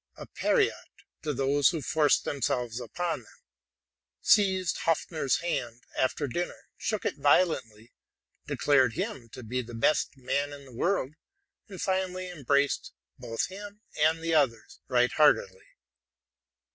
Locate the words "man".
10.17-10.53